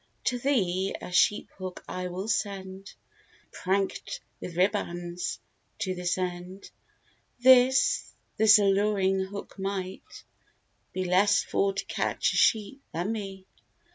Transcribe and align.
To 0.23 0.39
thee 0.39 0.95
a 0.99 1.11
sheep 1.11 1.51
hook 1.59 1.83
I 1.87 2.07
will 2.07 2.27
send, 2.27 2.85
Be 2.87 2.91
prank'd 3.51 4.19
with 4.39 4.57
ribbands, 4.57 5.37
to 5.77 5.93
this 5.93 6.17
end, 6.17 6.71
This, 7.39 8.11
this 8.35 8.57
alluring 8.57 9.25
hook 9.25 9.59
might 9.59 10.23
be 10.91 11.05
Less 11.05 11.43
for 11.43 11.73
to 11.75 11.85
catch 11.85 12.33
a 12.33 12.35
sheep, 12.35 12.81
than 12.91 13.11
me. 13.11 13.45